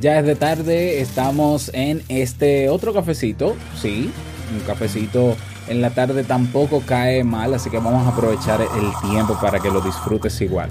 [0.00, 4.10] Ya es de tarde, estamos en este otro cafecito, sí,
[4.52, 5.36] un cafecito
[5.68, 9.70] en la tarde tampoco cae mal, así que vamos a aprovechar el tiempo para que
[9.70, 10.70] lo disfrutes igual.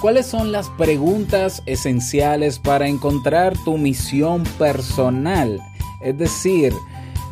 [0.00, 5.60] ¿Cuáles son las preguntas esenciales para encontrar tu misión personal?
[6.00, 6.72] Es decir,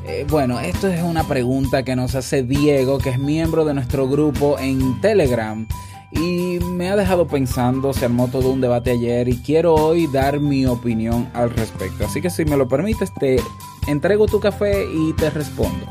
[0.06, 4.06] eh, bueno, esto es una pregunta que nos hace Diego, que es miembro de nuestro
[4.06, 5.66] grupo en Telegram.
[6.10, 10.40] Y me ha dejado pensando, se armó todo un debate ayer y quiero hoy dar
[10.40, 12.06] mi opinión al respecto.
[12.06, 13.40] Así que si me lo permites, te
[13.86, 15.86] entrego tu café y te respondo.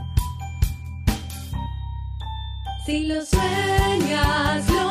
[2.85, 4.86] Si lo sueñas, lo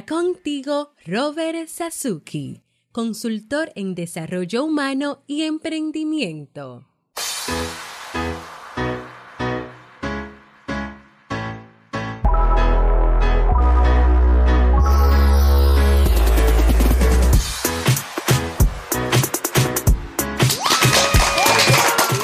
[0.00, 2.62] contigo, Robert Sasuki,
[2.92, 6.86] consultor en desarrollo humano y emprendimiento.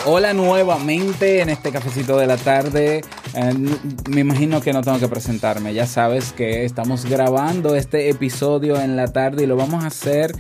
[0.07, 3.03] Hola nuevamente en este cafecito de la tarde.
[3.35, 3.55] Eh,
[4.11, 5.75] me imagino que no tengo que presentarme.
[5.75, 10.33] Ya sabes que estamos grabando este episodio en la tarde y lo vamos a hacer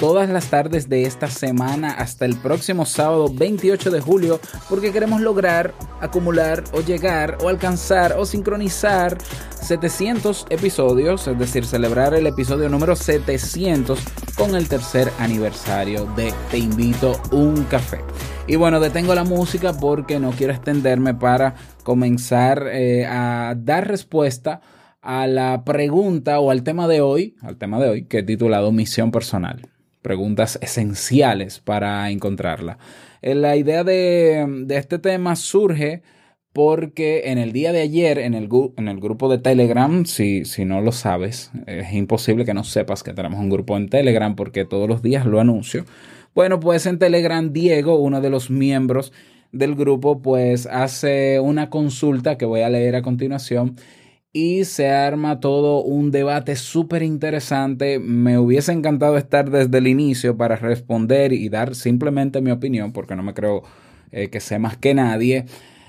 [0.00, 5.20] todas las tardes de esta semana hasta el próximo sábado 28 de julio porque queremos
[5.20, 9.18] lograr acumular o llegar o alcanzar o sincronizar
[9.60, 14.00] 700 episodios, es decir, celebrar el episodio número 700
[14.38, 17.98] con el tercer aniversario de Te invito un café.
[18.46, 24.62] Y bueno, detengo la música porque no quiero extenderme para comenzar eh, a dar respuesta
[25.02, 28.72] a la pregunta o al tema de hoy, al tema de hoy que he titulado
[28.72, 29.60] Misión Personal
[30.02, 32.78] preguntas esenciales para encontrarla.
[33.22, 36.02] Eh, La idea de, este tema surge
[36.52, 40.64] porque en el día de ayer, en el, en el grupo de Telegram, si, si,
[40.64, 44.64] no lo sabes, es imposible que no sepas que tenemos un grupo en Telegram porque
[44.64, 45.84] todos los días lo anuncio.
[46.34, 49.12] Bueno, pues en Telegram Diego, uno de los miembros
[49.52, 53.76] del grupo, pues hace una consulta que voy a leer a continuación
[54.32, 57.98] y se arma todo un debate súper interesante.
[57.98, 63.16] Me hubiese encantado estar desde el inicio para responder y dar simplemente mi opinión, porque
[63.16, 63.62] no me creo
[64.12, 65.46] eh, que sé más que nadie,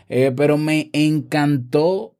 [0.10, 2.16] eh, pero me encantó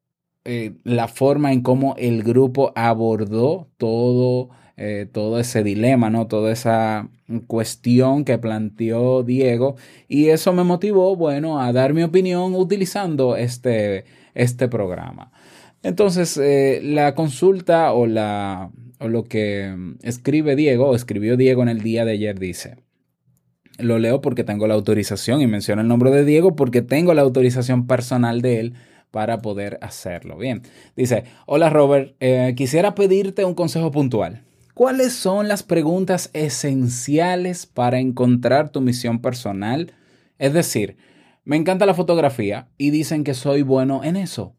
[0.46, 4.50] eh, la forma en cómo el grupo abordó todo,
[5.12, 6.26] todo ese dilema, ¿no?
[6.26, 7.08] Toda esa
[7.46, 9.76] cuestión que planteó Diego
[10.08, 15.32] y eso me motivó, bueno, a dar mi opinión utilizando este, este programa.
[15.84, 21.70] Entonces, eh, la consulta o, la, o lo que escribe Diego, o escribió Diego en
[21.70, 22.78] el día de ayer, dice,
[23.80, 27.24] lo leo porque tengo la autorización y menciono el nombre de Diego porque tengo la
[27.24, 28.74] autorización personal de él
[29.10, 30.38] para poder hacerlo.
[30.38, 30.62] Bien,
[30.96, 34.44] dice, hola Robert, eh, quisiera pedirte un consejo puntual.
[34.76, 39.94] ¿Cuáles son las preguntas esenciales para encontrar tu misión personal?
[40.38, 40.96] Es decir,
[41.44, 44.56] me encanta la fotografía y dicen que soy bueno en eso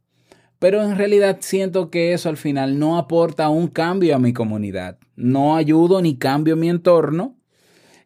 [0.62, 4.96] pero en realidad siento que eso al final no aporta un cambio a mi comunidad.
[5.16, 7.36] No ayudo ni cambio mi entorno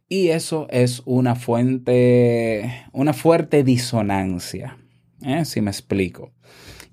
[0.08, 4.78] y eso es una fuente, una fuerte disonancia,
[5.20, 5.44] ¿eh?
[5.44, 6.32] si me explico.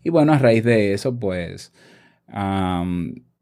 [0.03, 1.71] Y bueno, a raíz de eso, pues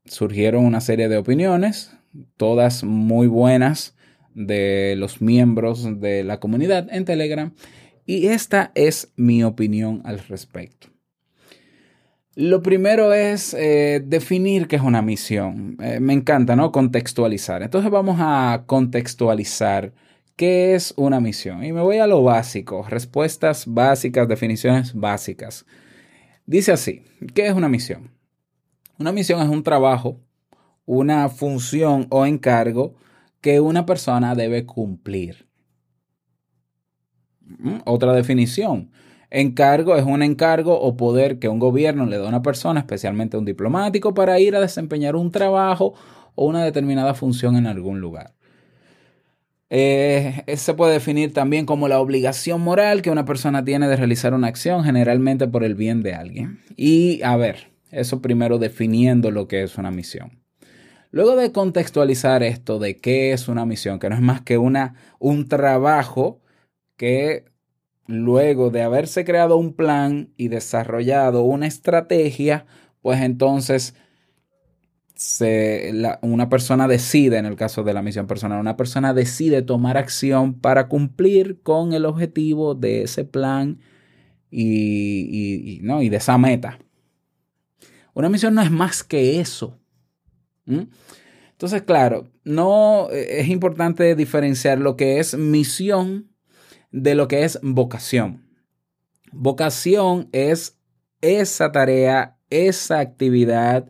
[0.06, 1.98] surgieron una serie de opiniones,
[2.38, 3.96] todas muy buenas
[4.36, 7.52] de los miembros de la comunidad en Telegram
[8.06, 10.91] y esta es mi opinión al respecto.
[12.36, 15.78] Lo primero es eh, definir qué es una misión.
[15.82, 16.72] Eh, me encanta, ¿no?
[16.72, 17.62] Contextualizar.
[17.62, 19.94] Entonces vamos a contextualizar
[20.38, 21.64] qué es una misión.
[21.66, 25.66] Y me voy a lo básico, respuestas básicas, definiciones básicas.
[26.46, 28.12] Dice así, ¿qué es una misión?
[28.98, 30.22] Una misión es un trabajo,
[30.86, 32.96] una función o encargo
[33.42, 35.48] que una persona debe cumplir.
[37.84, 38.92] Otra definición
[39.32, 43.38] Encargo es un encargo o poder que un gobierno le da a una persona, especialmente
[43.38, 45.94] a un diplomático, para ir a desempeñar un trabajo
[46.36, 48.34] o una determinada función en algún lugar.
[49.70, 54.34] Eh, se puede definir también como la obligación moral que una persona tiene de realizar
[54.34, 56.60] una acción, generalmente por el bien de alguien.
[56.76, 60.42] Y a ver, eso primero definiendo lo que es una misión.
[61.10, 64.96] Luego de contextualizar esto de qué es una misión, que no es más que una,
[65.20, 66.42] un trabajo
[66.98, 67.51] que
[68.12, 72.66] luego de haberse creado un plan y desarrollado una estrategia,
[73.02, 73.96] pues entonces
[75.16, 79.98] se, una persona decide, en el caso de la misión personal, una persona decide tomar
[79.98, 83.80] acción para cumplir con el objetivo de ese plan
[84.50, 86.02] y, ¿no?
[86.02, 86.80] y de esa meta.
[88.14, 89.78] Una misión no es más que eso.
[90.66, 96.31] Entonces, claro, no eh, es importante diferenciar lo que es misión
[96.92, 98.46] de lo que es vocación.
[99.32, 100.78] Vocación es
[101.22, 103.88] esa tarea, esa actividad,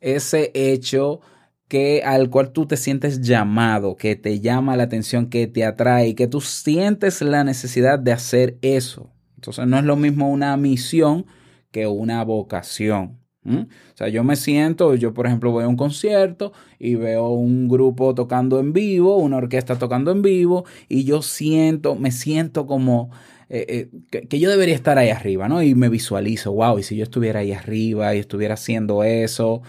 [0.00, 1.20] ese hecho
[1.68, 6.14] que al cual tú te sientes llamado, que te llama la atención, que te atrae
[6.14, 9.10] que tú sientes la necesidad de hacer eso.
[9.36, 11.26] Entonces no es lo mismo una misión
[11.70, 13.23] que una vocación.
[13.44, 13.62] ¿M?
[13.94, 17.68] O sea, yo me siento, yo por ejemplo voy a un concierto y veo un
[17.68, 23.10] grupo tocando en vivo, una orquesta tocando en vivo y yo siento, me siento como
[23.48, 25.62] eh, eh, que, que yo debería estar ahí arriba, ¿no?
[25.62, 29.62] Y me visualizo, wow, y si yo estuviera ahí arriba y estuviera haciendo eso.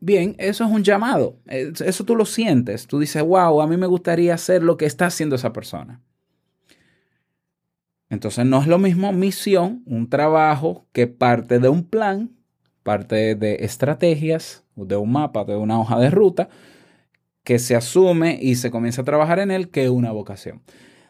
[0.00, 3.76] Bien, eso es un llamado, Es- eso tú lo sientes, tú dices, wow, a mí
[3.76, 6.02] me gustaría hacer lo que está haciendo esa persona.
[8.08, 12.30] Entonces no es lo mismo misión, un trabajo que parte de un plan,
[12.82, 16.48] parte de estrategias, de un mapa, de una hoja de ruta,
[17.44, 20.62] que se asume y se comienza a trabajar en él que una vocación.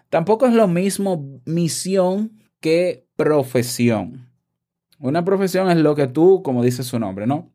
[0.08, 4.28] Tampoco es lo mismo misión que profesión.
[4.98, 7.50] Una profesión es lo que tú, como dice su nombre, ¿no?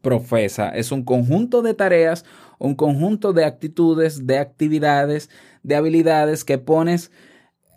[0.00, 0.70] Profesa.
[0.70, 2.24] Es un conjunto de tareas,
[2.58, 5.30] un conjunto de actitudes, de actividades,
[5.62, 7.10] de habilidades que pones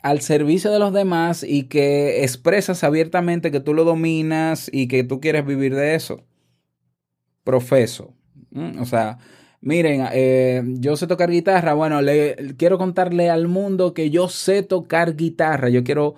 [0.04, 5.04] al servicio de los demás y que expresas abiertamente que tú lo dominas y que
[5.06, 6.26] tú quieres vivir de eso.
[7.46, 8.14] Profeso.
[8.52, 8.82] ¿Mm?
[8.82, 9.18] O sea,
[9.62, 11.74] miren, eh, yo sé tocar guitarra.
[11.74, 15.70] Bueno, le, quiero contarle al mundo que yo sé tocar guitarra.
[15.70, 16.16] Yo quiero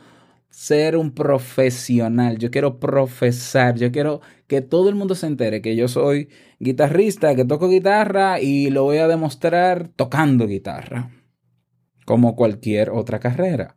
[0.50, 2.40] ser un profesional.
[2.40, 3.76] Yo quiero profesar.
[3.78, 6.30] Yo quiero que todo el mundo se entere que yo soy
[6.60, 11.12] guitarrista, que toco guitarra y lo voy a demostrar tocando guitarra
[12.06, 13.75] como cualquier otra carrera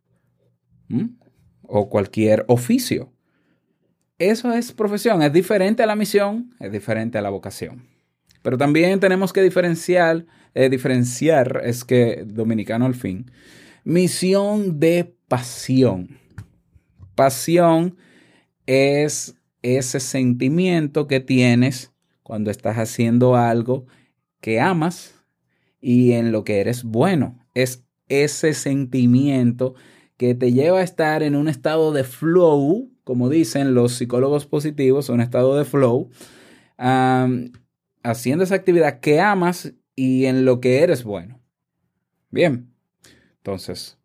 [0.88, 1.10] ¿m?
[1.62, 3.12] o cualquier oficio.
[4.18, 7.86] Eso es profesión, es diferente a la misión, es diferente a la vocación.
[8.42, 13.30] Pero también tenemos que diferenciar, eh, diferenciar, es que dominicano al fin,
[13.84, 16.18] misión de pasión.
[17.14, 17.96] Pasión
[18.66, 21.92] es ese sentimiento que tienes
[22.22, 23.86] cuando estás haciendo algo
[24.40, 25.14] que amas
[25.80, 27.38] y en lo que eres bueno.
[27.54, 29.74] Es ese sentimiento
[30.18, 35.08] que te lleva a estar en un estado de flow, como dicen los psicólogos positivos,
[35.08, 36.10] un estado de flow,
[36.76, 41.40] haciendo esa actividad que amas y en lo que eres bueno.
[42.30, 42.74] Bien,
[43.36, 43.96] entonces,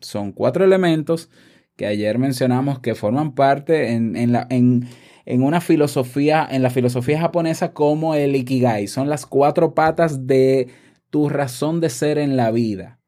[0.00, 1.30] son cuatro elementos
[1.76, 4.86] que ayer mencionamos que forman parte en, en, la, en,
[5.24, 8.86] en una filosofía, en la filosofía japonesa como el Ikigai.
[8.86, 10.68] Son las cuatro patas de
[11.08, 13.00] tu razón de ser en la vida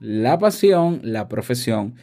[0.00, 1.94] la pasión, la profesión,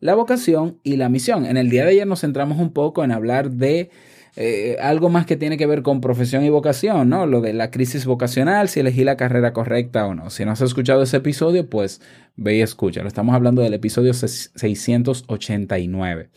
[0.00, 1.46] la vocación y la misión.
[1.46, 3.90] En el día de ayer nos centramos un poco en hablar de
[4.36, 7.26] eh, algo más que tiene que ver con profesión y vocación, ¿no?
[7.26, 10.28] Lo de la crisis vocacional, si elegí la carrera correcta o no.
[10.28, 12.02] Si no has escuchado ese episodio, pues
[12.36, 13.08] ve y escúchalo.
[13.08, 16.28] Estamos hablando del episodio 689.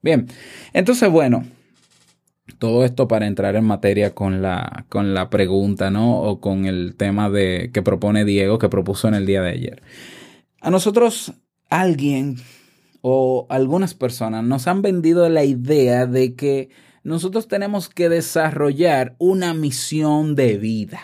[0.00, 0.28] Bien,
[0.72, 1.44] entonces, bueno,
[2.58, 6.20] todo esto para entrar en materia con la, con la pregunta, ¿no?
[6.20, 9.82] O con el tema de, que propone Diego, que propuso en el día de ayer.
[10.60, 11.32] A nosotros
[11.70, 12.36] alguien
[13.00, 16.68] o algunas personas nos han vendido la idea de que
[17.02, 21.00] nosotros tenemos que desarrollar una misión de vida,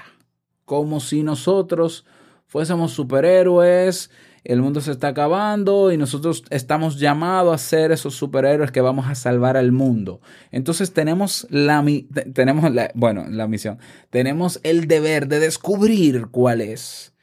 [0.66, 2.04] como si nosotros
[2.46, 4.10] fuésemos superhéroes,
[4.44, 9.06] el mundo se está acabando y nosotros estamos llamados a ser esos superhéroes que vamos
[9.06, 10.20] a salvar al mundo.
[10.52, 11.84] Entonces tenemos la,
[12.34, 13.78] tenemos la, bueno, la misión,
[14.10, 17.15] tenemos el deber de descubrir cuál es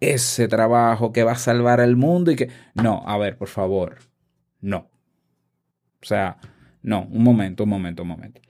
[0.00, 2.48] ese trabajo que va a salvar al mundo y que...
[2.74, 3.98] No, a ver, por favor,
[4.60, 4.90] no.
[6.02, 6.38] O sea,
[6.82, 8.40] no, un momento, un momento, un momento.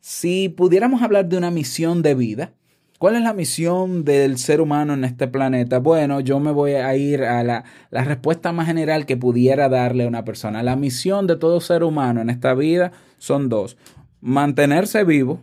[0.00, 2.52] Si pudiéramos hablar de una misión de vida,
[2.98, 5.78] ¿cuál es la misión del ser humano en este planeta?
[5.78, 10.04] Bueno, yo me voy a ir a la, la respuesta más general que pudiera darle
[10.04, 10.62] a una persona.
[10.62, 13.78] La misión de todo ser humano en esta vida son dos.
[14.20, 15.40] Mantenerse vivo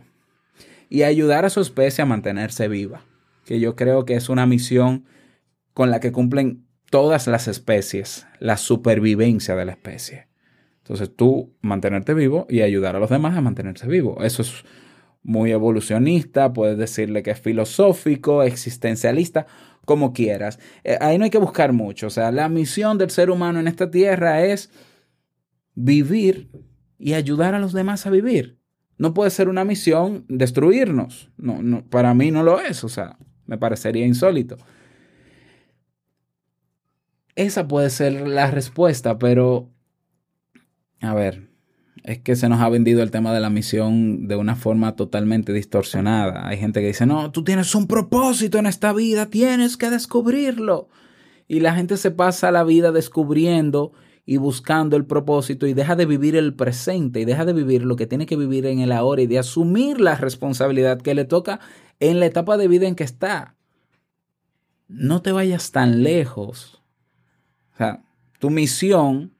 [0.88, 3.02] y ayudar a su especie a mantenerse viva.
[3.44, 5.04] Que yo creo que es una misión
[5.74, 10.28] con la que cumplen todas las especies, la supervivencia de la especie.
[10.78, 14.22] Entonces tú mantenerte vivo y ayudar a los demás a mantenerse vivo.
[14.22, 14.64] Eso es
[15.22, 19.46] muy evolucionista, puedes decirle que es filosófico, existencialista,
[19.84, 20.60] como quieras.
[20.84, 22.06] Eh, ahí no hay que buscar mucho.
[22.06, 24.70] O sea, la misión del ser humano en esta tierra es
[25.74, 26.50] vivir
[26.98, 28.58] y ayudar a los demás a vivir.
[28.98, 31.30] No puede ser una misión destruirnos.
[31.36, 32.84] No, no, para mí no lo es.
[32.84, 34.58] O sea, me parecería insólito.
[37.36, 39.70] Esa puede ser la respuesta, pero
[41.00, 41.48] a ver,
[42.04, 45.52] es que se nos ha vendido el tema de la misión de una forma totalmente
[45.52, 46.46] distorsionada.
[46.46, 50.88] Hay gente que dice, no, tú tienes un propósito en esta vida, tienes que descubrirlo.
[51.48, 53.92] Y la gente se pasa la vida descubriendo
[54.26, 57.96] y buscando el propósito y deja de vivir el presente y deja de vivir lo
[57.96, 61.60] que tiene que vivir en el ahora y de asumir la responsabilidad que le toca
[62.00, 63.56] en la etapa de vida en que está.
[64.88, 66.83] No te vayas tan lejos.
[67.74, 68.02] O sea,
[68.38, 69.34] tu misión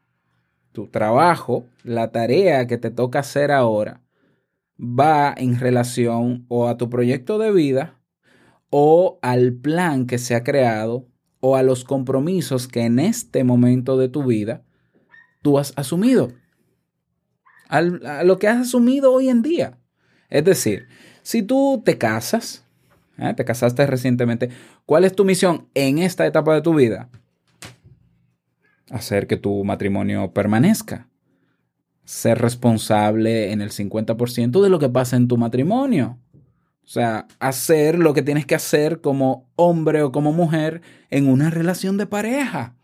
[0.74, 4.02] tu trabajo, la tarea que te toca hacer ahora,
[4.76, 8.00] va en relación o a tu proyecto de vida
[8.70, 11.06] o al plan que se ha creado
[11.38, 14.64] o a los compromisos que en este momento de tu vida
[15.42, 16.32] tú has asumido.
[17.68, 17.80] a
[18.24, 19.78] lo que has asumido hoy en día.
[20.28, 20.88] Es decir,
[21.22, 22.64] si tú te casas,
[23.16, 23.32] ¿eh?
[23.34, 24.48] te casaste recientemente,
[24.86, 27.10] ¿cuál es tu misión en esta etapa de tu vida?
[28.90, 31.08] Hacer que tu matrimonio permanezca.
[32.04, 36.18] Ser responsable en el 50% de lo que pasa en tu matrimonio.
[36.82, 41.48] O sea, hacer lo que tienes que hacer como hombre o como mujer en una
[41.48, 42.74] relación de pareja.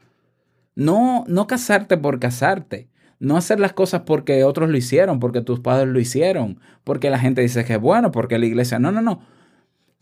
[0.75, 2.89] No, no casarte por casarte.
[3.19, 7.19] No hacer las cosas porque otros lo hicieron, porque tus padres lo hicieron, porque la
[7.19, 8.79] gente dice que es bueno, porque la iglesia.
[8.79, 9.21] No, no, no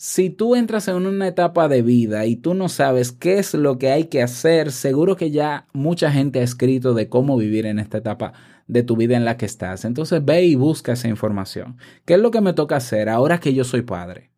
[0.00, 3.78] si tú entras en una etapa de vida y tú no sabes qué es lo
[3.78, 7.80] que hay que hacer, seguro que ya mucha gente ha escrito de cómo vivir en
[7.80, 8.32] esta etapa
[8.68, 9.84] de tu vida en la que estás.
[9.84, 11.78] Entonces ve y busca esa información.
[12.04, 14.30] ¿Qué es lo que me toca hacer ahora que yo soy padre?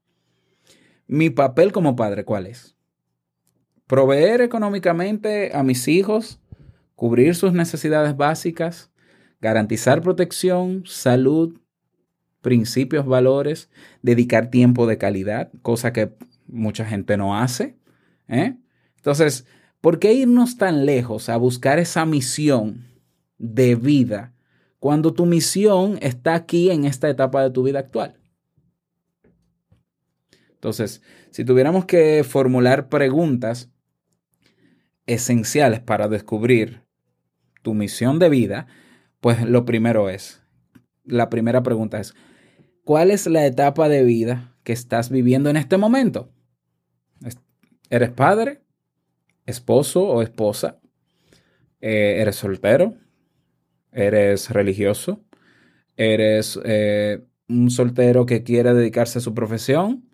[1.07, 2.75] Mi papel como padre, ¿cuál es?
[3.87, 6.41] Proveer económicamente a mis hijos,
[6.95, 8.91] cubrir sus necesidades básicas,
[9.43, 11.59] garantizar protección, salud,
[12.41, 13.71] principios, valores,
[14.03, 16.13] dedicar tiempo de calidad, cosa que
[16.47, 17.77] mucha gente no hace.
[18.29, 18.57] ¿eh?
[18.97, 19.47] Entonces,
[19.81, 22.87] ¿por qué irnos tan lejos a buscar esa misión
[23.39, 24.35] de vida
[24.79, 28.17] cuando tu misión está aquí en esta etapa de tu vida actual?
[30.53, 33.71] Entonces, si tuviéramos que formular preguntas
[35.07, 36.83] esenciales para descubrir
[37.63, 38.67] tu misión de vida,
[39.21, 40.43] pues lo primero es,
[41.05, 42.15] la primera pregunta es,
[42.85, 46.33] ¿Cuál es la etapa de vida que estás viviendo en este momento?
[47.89, 48.61] ¿Eres padre?
[49.47, 50.79] ¿Esposo o esposa?
[51.81, 52.95] Eh, ¿Eres soltero?
[53.93, 55.25] ¿Eres religioso?
[55.97, 60.10] ¿Eres eh, un soltero que quiere dedicarse a su profesión?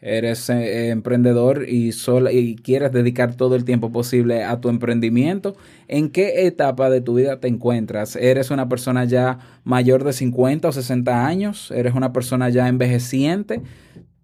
[0.00, 1.90] Eres eh, emprendedor y,
[2.30, 5.56] y quieres dedicar todo el tiempo posible a tu emprendimiento,
[5.88, 8.16] ¿en qué etapa de tu vida te encuentras?
[8.16, 11.70] ¿Eres una persona ya mayor de 50 o 60 años?
[11.70, 13.60] ¿Eres una persona ya envejeciente?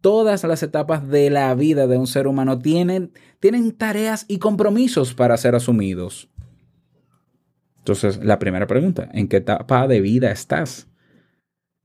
[0.00, 5.14] Todas las etapas de la vida de un ser humano tienen, tienen tareas y compromisos
[5.14, 6.30] para ser asumidos.
[7.78, 10.88] Entonces, la primera pregunta, ¿en qué etapa de vida estás?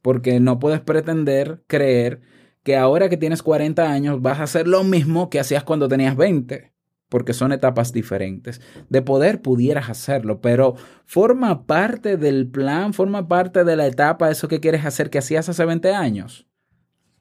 [0.02, 2.22] Porque no puedes pretender creer
[2.64, 6.16] que ahora que tienes 40 años vas a hacer lo mismo que hacías cuando tenías
[6.16, 6.72] 20,
[7.10, 8.62] porque son etapas diferentes.
[8.90, 10.76] De poder pudieras hacerlo, pero
[11.06, 15.50] forma parte del plan, forma parte de la etapa, eso que quieres hacer que hacías
[15.50, 16.48] hace 20 años.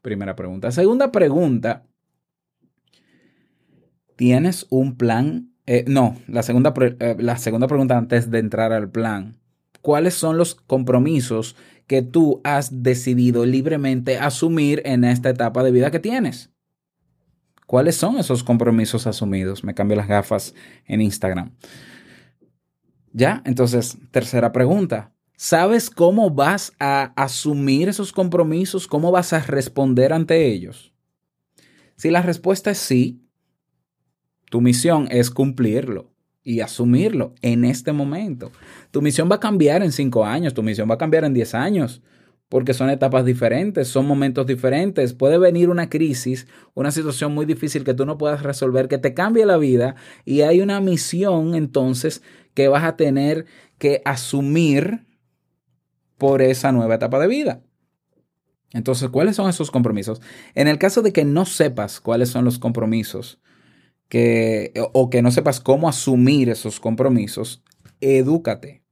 [0.02, 0.70] Primera pregunta.
[0.70, 1.85] Segunda pregunta.
[4.16, 5.52] ¿Tienes un plan?
[5.66, 9.38] Eh, no, la segunda, eh, la segunda pregunta antes de entrar al plan.
[9.82, 11.56] ¿Cuáles son los compromisos
[11.90, 16.49] que tú has decidido libremente asumir en esta etapa de vida que tienes.
[17.66, 19.64] ¿Cuáles son esos compromisos asumidos?
[19.64, 20.54] Me cambio las gafas
[20.87, 21.50] en Instagram.
[23.12, 25.12] Ya, entonces, tercera pregunta.
[25.37, 28.87] ¿Sabes cómo vas a asumir esos compromisos?
[28.87, 30.94] ¿Cómo vas a responder ante ellos?
[31.97, 33.26] Si la respuesta es sí,
[34.49, 36.10] tu misión es cumplirlo
[36.42, 38.50] y asumirlo en este momento.
[38.90, 41.54] Tu misión va a cambiar en cinco años, tu misión va a cambiar en diez
[41.54, 42.02] años,
[42.49, 45.14] porque son etapas diferentes, son momentos diferentes.
[45.14, 49.14] Puede venir una crisis, una situación muy difícil que tú no puedas resolver, que te
[49.14, 49.94] cambie la vida
[50.25, 52.23] y hay una misión entonces
[52.54, 53.47] que vas a tener
[53.78, 55.06] que asumir
[56.18, 57.62] por esa nueva etapa de vida.
[58.73, 60.20] Entonces, ¿cuáles son esos compromisos?
[60.54, 63.40] En el caso de que no sepas cuáles son los compromisos,
[64.11, 67.64] que, o que no sepas cómo asumir esos compromisos,
[68.02, 68.83] edúcate.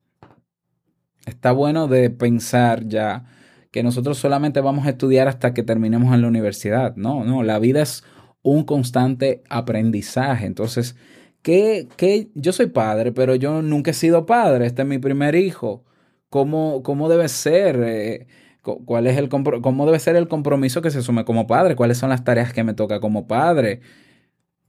[1.27, 3.25] Está bueno de pensar ya
[3.71, 6.97] que nosotros solamente vamos a estudiar hasta que terminemos en la universidad.
[6.97, 8.03] No, no, la vida es
[8.43, 10.47] un constante aprendizaje.
[10.47, 10.97] Entonces,
[11.43, 12.31] ¿qué, qué?
[12.35, 15.85] yo soy padre, pero yo nunca he sido padre, este es mi primer hijo.
[16.31, 17.81] ¿Cómo, cómo debe ser?
[17.85, 18.27] Eh,
[18.63, 21.77] cu- ¿Cuál es el cómo debe ser el compromiso que se asume como padre?
[21.77, 23.81] ¿Cuáles son las tareas que me toca como padre?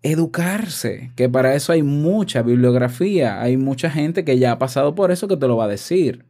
[0.01, 5.11] Educarse, que para eso hay mucha bibliografía, hay mucha gente que ya ha pasado por
[5.11, 6.25] eso que te lo va a decir.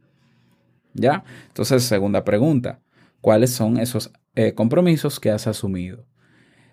[0.94, 1.24] ¿Ya?
[1.48, 2.80] Entonces, segunda pregunta,
[3.20, 6.04] ¿cuáles son esos eh, compromisos que has asumido?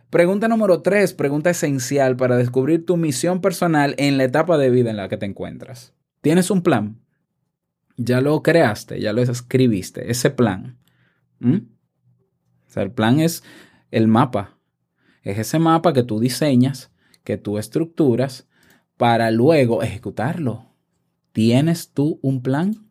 [0.10, 4.90] Pregunta número tres, pregunta esencial para descubrir tu misión personal en la etapa de vida
[4.90, 5.94] en la que te encuentras.
[6.22, 7.02] ¿Tienes un plan?
[7.98, 10.78] Ya lo creaste, ya lo escribiste, ese plan.
[11.40, 11.58] ¿Mm?
[11.58, 13.44] O sea, el plan es
[13.92, 14.57] el mapa.
[15.24, 16.92] Es ese mapa que tú diseñas,
[17.24, 18.48] que tú estructuras
[18.98, 20.66] para luego ejecutarlo.
[21.32, 22.88] ¿Tienes tú un plan?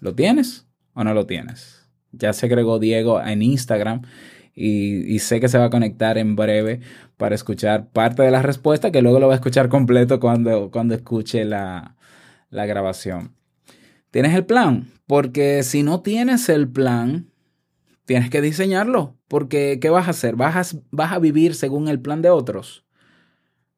[0.00, 1.88] ¿Lo tienes o no lo tienes?
[2.12, 4.02] Ya se agregó Diego en Instagram
[4.54, 6.80] y, sé que se va a conectar en breve
[7.16, 10.94] para escuchar parte de la respuesta que luego lo va a escuchar completo cuando, cuando
[10.94, 11.96] escuche la,
[12.50, 13.34] la grabación.
[14.10, 14.88] ¿Tienes el plan?
[15.06, 17.29] Porque si no tienes el plan,
[18.10, 19.16] tienes que diseñarlo.
[19.28, 20.34] Porque ¿qué vas a hacer?
[20.34, 22.84] ¿Vas a, vivir según el plan de otros?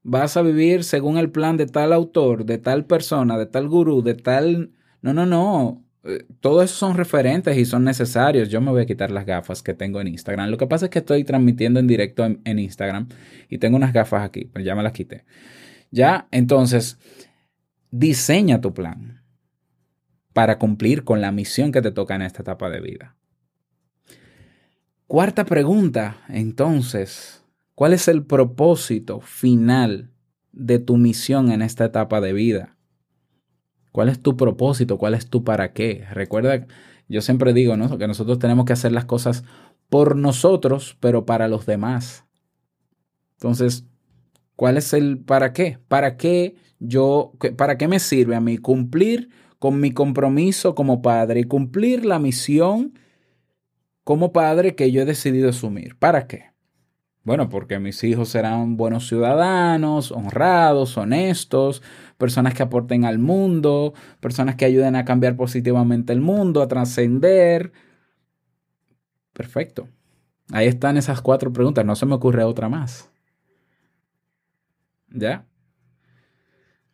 [0.03, 4.01] ¿Vas a vivir según el plan de tal autor, de tal persona, de tal gurú,
[4.01, 4.73] de tal...
[5.03, 5.85] No, no, no.
[6.05, 8.49] Eh, Todos esos son referentes y son necesarios.
[8.49, 10.49] Yo me voy a quitar las gafas que tengo en Instagram.
[10.49, 13.11] Lo que pasa es que estoy transmitiendo en directo en, Instagram
[13.51, 15.27] y tengo unas gafas aquí, pero ya me las quité.
[15.91, 16.99] Ya, entonces,
[17.91, 19.21] diseña tu plan
[20.33, 23.15] para cumplir con la misión que te toca en esta etapa de vida.
[25.07, 27.45] Cuarta pregunta, entonces,
[27.75, 30.11] ¿cuál es el propósito final
[30.53, 32.77] de tu misión en esta etapa de vida?
[33.91, 34.97] ¿Cuál es tu propósito?
[34.97, 36.07] ¿Cuál es tu para qué?
[36.13, 36.67] Recuerda,
[37.09, 37.99] yo siempre digo, ¿no?
[37.99, 39.45] Que nosotros tenemos que hacer las cosas
[39.91, 42.25] por nosotros, pero para los demás.
[43.35, 43.85] Entonces,
[44.57, 45.79] ¿cuál es el para qué?
[45.88, 51.41] ¿Para qué yo, para qué me sirve a mí cumplir con mi compromiso como padre
[51.41, 52.95] y cumplir la misión
[54.05, 55.97] como padre que yo he decidido asumir?
[55.97, 56.53] ¿Para qué?
[57.25, 61.81] Bueno, porque mis hijos serán buenos ciudadanos, honrados, honestos,
[62.19, 67.73] personas que aporten al mundo, personas que ayuden a cambiar positivamente el mundo, a trascender.
[69.33, 69.88] Perfecto.
[70.51, 71.85] Ahí están esas cuatro preguntas.
[71.85, 73.09] No se me ocurre otra más.
[75.09, 75.47] ¿Ya?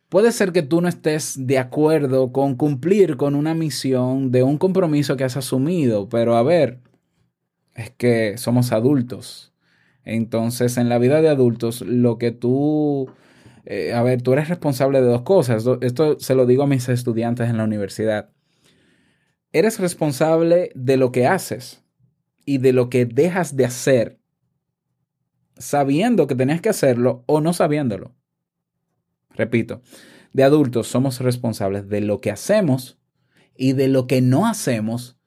[0.09, 4.57] Puede ser que tú no estés de acuerdo con cumplir con una misión de un
[4.57, 6.79] compromiso que has asumido, pero a ver,
[7.79, 9.53] es que somos adultos.
[10.03, 13.09] Entonces, en la vida de adultos, lo que tú,
[13.65, 15.65] eh, a ver, tú eres responsable de dos cosas.
[15.79, 18.31] Esto se lo digo a mis estudiantes en la universidad.
[19.53, 21.81] Eres responsable de lo que haces
[22.45, 24.19] y de lo que dejas de hacer,
[25.57, 28.13] sabiendo que tenías que hacerlo o no sabiéndolo.
[29.29, 29.81] Repito,
[30.33, 32.99] de adultos somos responsables de lo que hacemos
[33.55, 35.18] y de lo que no hacemos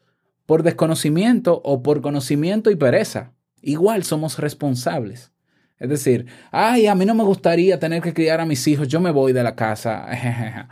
[0.47, 3.33] por desconocimiento o por conocimiento y pereza.
[3.61, 5.33] Igual somos responsables.
[5.79, 9.01] Es decir, ay, a mí no me gustaría tener que criar a mis hijos, yo
[9.01, 10.07] me voy de la casa.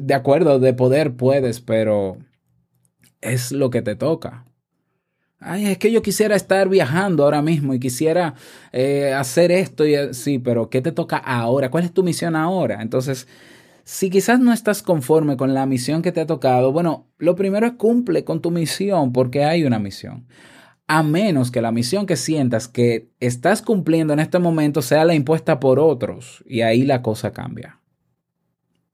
[0.00, 2.18] De acuerdo, de poder puedes, pero
[3.20, 4.44] es lo que te toca.
[5.38, 8.34] Ay, es que yo quisiera estar viajando ahora mismo y quisiera
[8.72, 11.70] eh, hacer esto y sí, pero ¿qué te toca ahora?
[11.70, 12.80] ¿Cuál es tu misión ahora?
[12.80, 13.28] Entonces,
[13.84, 17.66] si quizás no estás conforme con la misión que te ha tocado, bueno, lo primero
[17.66, 20.26] es cumple con tu misión porque hay una misión.
[20.86, 25.14] A menos que la misión que sientas que estás cumpliendo en este momento sea la
[25.14, 27.80] impuesta por otros y ahí la cosa cambia.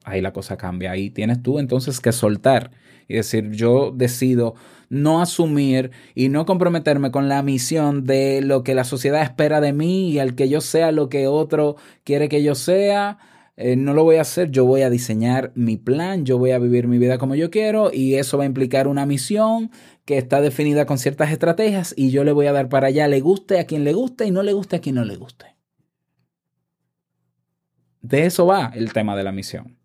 [0.03, 0.91] Ahí la cosa cambia.
[0.91, 2.71] Ahí tienes tú entonces que soltar
[3.07, 4.55] y decir, yo decido
[4.89, 9.73] no asumir y no comprometerme con la misión de lo que la sociedad espera de
[9.73, 13.19] mí y al que yo sea lo que otro quiere que yo sea.
[13.63, 16.57] Eh, no lo voy a hacer, yo voy a diseñar mi plan, yo voy a
[16.57, 19.69] vivir mi vida como yo quiero y eso va a implicar una misión
[20.03, 23.19] que está definida con ciertas estrategias y yo le voy a dar para allá, le
[23.19, 25.55] guste a quien le guste y no le guste a quien no le guste.
[28.01, 29.77] De eso va el tema de la misión.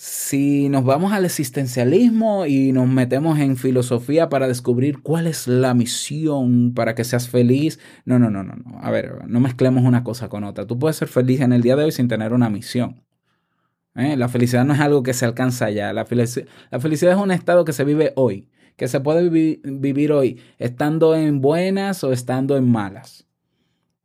[0.00, 5.74] Si nos vamos al existencialismo y nos metemos en filosofía para descubrir cuál es la
[5.74, 8.78] misión para que seas feliz, no, no, no, no, no.
[8.80, 10.68] A ver, no mezclemos una cosa con otra.
[10.68, 13.02] Tú puedes ser feliz en el día de hoy sin tener una misión.
[13.96, 14.16] ¿Eh?
[14.16, 15.92] La felicidad no es algo que se alcanza ya.
[15.92, 19.60] La, felici la felicidad es un estado que se vive hoy, que se puede vi
[19.64, 23.26] vivir hoy, estando en buenas o estando en malas.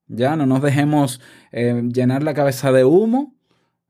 [0.08, 3.36] Ya no nos dejemos eh, llenar la cabeza de humo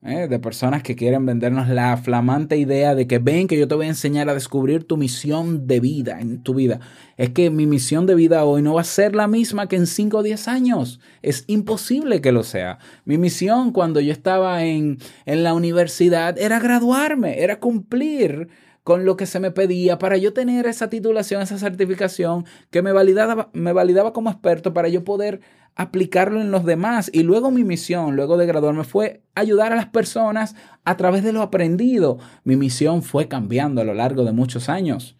[0.06, 0.28] ¿eh?
[0.28, 3.86] de personas que quieren vendernos la flamante idea de que ven que yo te voy
[3.86, 6.80] a enseñar a descubrir tu misión de vida en tu vida.
[7.18, 9.88] Es que mi misión de vida hoy no va a ser la misma que en
[9.88, 11.00] 5 o 10 años.
[11.22, 12.80] Es imposible que lo sea.
[13.06, 18.50] Mi misión cuando yo estaba en, en la universidad era graduarme, era cumplir
[18.84, 22.92] con lo que se me pedía para yo tener esa titulación, esa certificación que me
[22.92, 25.40] validaba, me validaba como experto para yo poder
[25.76, 27.10] aplicarlo en los demás.
[27.14, 31.34] Y luego mi misión, luego de graduarme, fue ayudar a las personas a través de
[31.34, 32.20] lo aprendido.
[32.44, 35.18] Mi misión fue cambiando a lo largo de muchos años.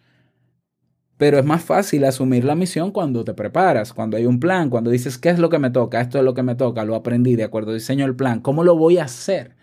[1.16, 4.90] Pero es más fácil asumir la misión cuando te preparas, cuando hay un plan, cuando
[4.90, 6.00] dices, ¿qué es lo que me toca?
[6.00, 8.76] Esto es lo que me toca, lo aprendí, de acuerdo, diseño el plan, ¿cómo lo
[8.76, 9.54] voy a hacer?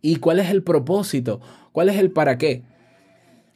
[0.00, 1.40] ¿Y cuál es el propósito?
[1.72, 2.62] ¿Cuál es el para qué?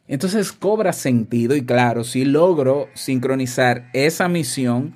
[0.07, 4.95] Entonces cobra sentido y claro, si logro sincronizar esa misión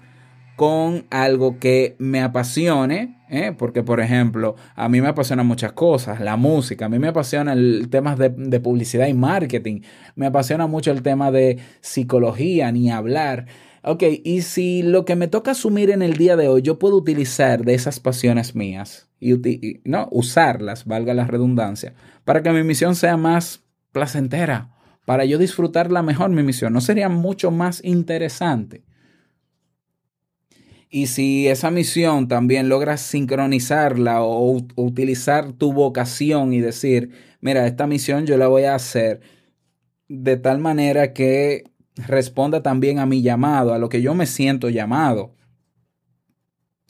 [0.60, 3.56] con algo que me apasione, ¿eh?
[3.58, 7.54] porque por ejemplo, a mí me apasionan muchas cosas, la música, a mí me apasiona
[7.54, 9.84] el tema de, publicidad y marketing,
[10.18, 13.46] me apasiona mucho el tema de psicología, ni hablar.
[13.84, 16.98] Ok, y si lo que me toca asumir en el día de hoy, yo puedo
[16.98, 21.94] utilizar de esas pasiones mías y, y no usarlas, valga la redundancia,
[22.26, 27.08] para que mi misión sea más placentera, para yo disfrutarla mejor mi misión, ¿no sería
[27.08, 28.89] mucho más interesante?
[30.90, 37.86] Y si esa misión también logras sincronizarla o, utilizar tu vocación y decir, mira, esta
[37.86, 39.22] misión yo la voy a hacer
[40.08, 44.70] de tal manera que responda también a mi llamado, a lo que yo me siento
[44.70, 45.36] llamado.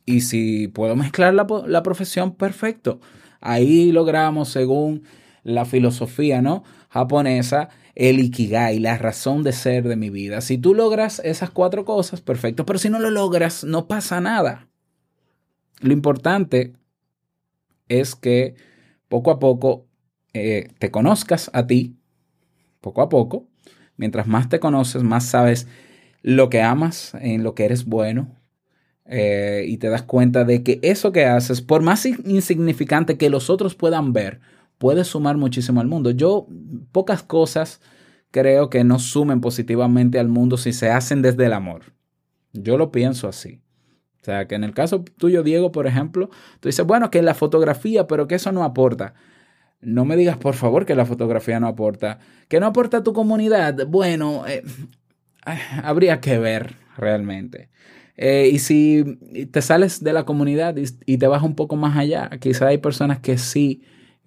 [0.05, 3.01] Y si puedo mezclar la, la profesión, perfecto.
[3.41, 5.03] Ahí logramos, según
[5.43, 6.63] la filosofía ¿no?
[6.89, 10.41] japonesa, el ikigai, la razón de ser de mi vida.
[10.41, 14.67] Si tú logras esas cuatro cosas, perfecto, pero si no lo logras, no pasa nada.
[15.81, 16.73] Lo importante
[17.87, 18.55] es que
[19.07, 19.87] poco a poco
[20.33, 21.97] eh, te conozcas a ti,
[22.81, 23.47] poco a poco.
[23.97, 25.67] Mientras más te conoces, más sabes
[26.21, 28.35] lo que amas, en lo que eres bueno,
[29.05, 33.49] eh, y te das cuenta de que eso que haces, por más insignificante que los
[33.49, 34.39] otros puedan ver,
[34.79, 36.09] puede sumar muchísimo al mundo.
[36.09, 36.47] Yo
[36.91, 37.81] pocas cosas
[38.31, 41.93] creo que no sumen positivamente al mundo si se hacen desde el amor.
[42.53, 43.61] Yo lo pienso así.
[44.21, 47.35] O sea, que en el caso tuyo, Diego, por ejemplo, tú dices, bueno, que la
[47.35, 49.13] fotografía, pero que eso no aporta.
[49.81, 52.19] No me digas, por favor, que la fotografía no aporta.
[52.47, 53.87] ¿Que no aporta a tu comunidad?
[53.87, 54.63] Bueno, eh,
[55.83, 57.69] habría que ver realmente.
[58.17, 59.17] Eh, y si
[59.51, 63.19] te sales de la comunidad y, te vas un poco más allá, quizá hay personas
[63.19, 63.81] que sí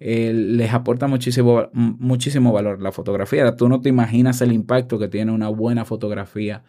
[0.05, 3.55] eh, les aporta muchísimo, muchísimo valor la fotografía.
[3.55, 6.65] Tú no te imaginas el impacto que tiene una buena fotografía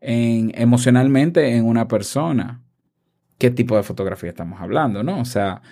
[0.00, 2.60] en, emocionalmente en una persona.
[3.38, 5.04] ¿Qué tipo de fotografía estamos hablando?
[5.04, 5.20] ¿no?
[5.20, 5.62] O sea,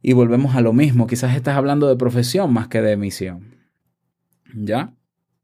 [0.00, 1.06] y volvemos a lo mismo.
[1.06, 3.58] Quizás estás hablando de profesión más que de misión.
[4.54, 4.94] ¿Ya?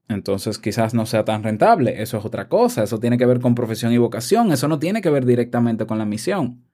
[0.09, 2.01] Entonces quizás no sea tan rentable.
[2.01, 2.85] Eso es otra cosa.
[2.85, 4.51] Eso tiene que ver con profesión y vocación.
[4.51, 6.65] Eso no tiene que ver directamente con la misión.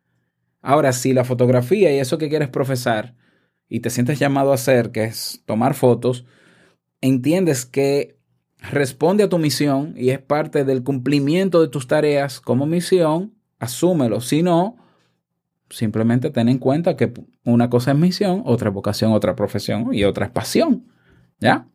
[0.62, 3.16] Ahora, si la fotografía y eso que quieres profesar
[3.74, 6.24] y te sientes llamado a hacer, que es tomar fotos,
[7.00, 8.16] entiendes que
[8.70, 14.20] responde a tu misión y es parte del cumplimiento de tus tareas como misión, asúmelo.
[14.20, 14.76] Si no,
[15.70, 17.12] simplemente ten en cuenta que
[17.44, 20.86] una cosa es misión, otra es vocación, otra profesión y otra es pasión.
[21.40, 21.66] ¿Ya?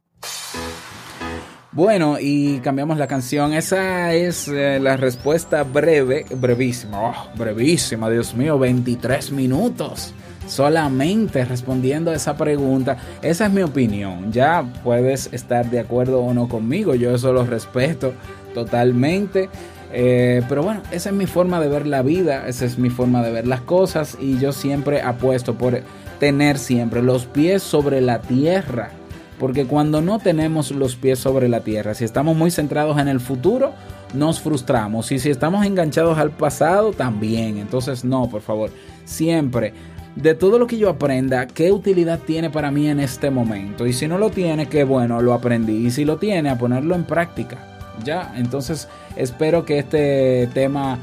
[1.73, 3.51] Bueno, y cambiamos la canción.
[3.51, 10.13] Esa es eh, la respuesta breve, brevísima, oh, brevísima, Dios mío, 23 minutos
[10.49, 12.97] solamente respondiendo a esa pregunta.
[13.21, 14.31] Esa es mi opinión.
[14.31, 16.95] Ya puedes estar de acuerdo o no conmigo.
[16.95, 18.13] Yo eso lo respeto
[18.53, 19.49] totalmente.
[19.93, 23.23] Eh, pero bueno, esa es mi forma de ver la vida, esa es mi forma
[23.23, 25.81] de ver las cosas y yo siempre apuesto por
[26.19, 28.91] tener siempre los pies sobre la tierra.
[29.39, 33.21] Porque cuando no tenemos los pies sobre la tierra, si estamos muy centrados en el
[33.21, 33.71] futuro,
[34.13, 35.11] nos frustramos.
[35.13, 37.57] Y si estamos enganchados al pasado, también.
[37.57, 38.69] Entonces, no, por favor,
[39.05, 39.73] siempre
[40.21, 43.87] de todo lo que yo aprenda, qué utilidad tiene para mí en este momento.
[43.87, 45.87] Y si no lo tiene, qué bueno, lo aprendí.
[45.87, 47.57] Y si lo tiene, a ponerlo en práctica.
[48.03, 50.99] Ya, entonces espero que este tema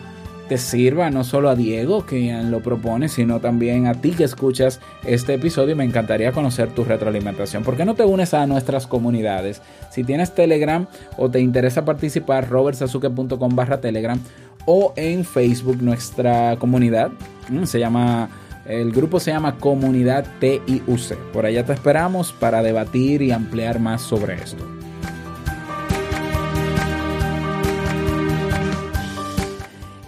[0.48, 4.80] te sirva no solo a Diego, quien lo propone, sino también a ti que escuchas
[5.04, 7.64] este episodio y me encantaría conocer tu retroalimentación.
[7.64, 9.60] ¿Por qué no te unes a nuestras comunidades?
[9.90, 14.20] Si tienes Telegram o te interesa participar, robertsazuke.com barra Telegram
[14.66, 17.10] o en Facebook nuestra comunidad,
[17.48, 18.28] mm, se llama
[18.68, 21.16] el grupo se llama Comunidad TIUC.
[21.32, 24.64] Por allá te esperamos para debatir y ampliar más sobre esto.